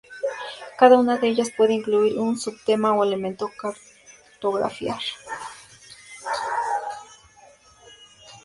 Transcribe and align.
Cada 0.79 0.97
una 0.97 1.17
de 1.17 1.27
ellas 1.27 1.51
puede 1.55 1.75
incluir 1.75 2.17
un 2.17 2.35
sub-tema 2.35 2.91
o 2.95 3.03
elemento 3.03 3.45
a 3.45 3.51
cartografiar. 4.31 4.97